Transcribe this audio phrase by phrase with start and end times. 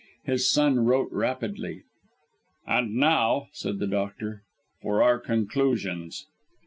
[0.23, 1.83] His son wrote rapidly.
[2.65, 4.41] "And now," said the doctor,
[4.81, 6.25] "for our conclusions.